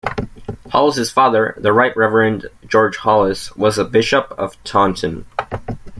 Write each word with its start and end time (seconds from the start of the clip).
Hollis' 0.71 1.11
father, 1.11 1.53
the 1.59 1.71
Right 1.71 1.95
Reverend 1.95 2.47
George 2.67 2.97
Hollis, 2.97 3.55
was 3.55 3.77
Bishop 3.83 4.31
of 4.35 4.57
Taunton. 4.63 5.27